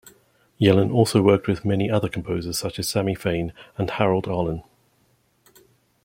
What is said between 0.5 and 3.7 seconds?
Yellen also worked with many other composers such as Sammy Fain